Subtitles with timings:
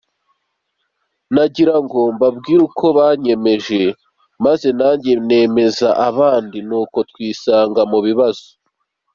[1.33, 3.81] Nagira ngo mbabwire uko banyemeje
[4.45, 8.47] maze nanjye nemeza abandi, nuko twisanga mu bibazo.